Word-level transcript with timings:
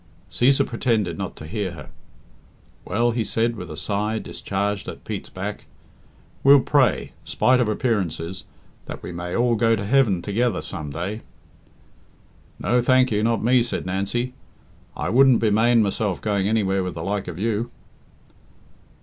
Cæsar 0.31 0.65
pretended 0.65 1.15
not 1.19 1.35
to 1.35 1.45
hear 1.45 1.73
her. 1.73 1.89
"Well," 2.85 3.11
he 3.11 3.23
said, 3.23 3.55
with 3.55 3.69
a 3.69 3.77
sigh 3.77 4.17
discharged 4.17 4.87
at 4.87 5.03
Pete's 5.05 5.29
back, 5.29 5.67
"we'll 6.43 6.61
pray, 6.61 7.11
spite 7.23 7.59
of 7.59 7.69
appearances, 7.69 8.45
that 8.87 9.03
we 9.03 9.11
may 9.11 9.35
all 9.35 9.53
go 9.53 9.75
to 9.75 9.85
heaven 9.85 10.23
together 10.23 10.63
some 10.63 10.89
day." 10.89 11.21
"No, 12.57 12.81
thank 12.81 13.11
you, 13.11 13.21
not 13.21 13.43
me," 13.43 13.61
said 13.61 13.85
Nancy. 13.85 14.33
"I 14.97 15.09
wouldn't 15.09 15.39
be 15.39 15.51
mane 15.51 15.83
myself 15.83 16.19
going 16.19 16.49
anywhere 16.49 16.83
with 16.83 16.95
the 16.95 17.03
like 17.03 17.27
of 17.27 17.37
you." 17.37 17.69